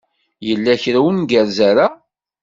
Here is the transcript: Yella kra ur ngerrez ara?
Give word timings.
Yella 0.47 0.73
kra 0.83 0.99
ur 1.07 1.13
ngerrez 1.17 1.57
ara? 1.69 1.87